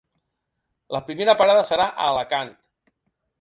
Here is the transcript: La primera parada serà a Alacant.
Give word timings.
La 0.97 1.01
primera 1.09 1.35
parada 1.41 1.67
serà 1.73 1.87
a 1.91 2.09
Alacant. 2.15 2.51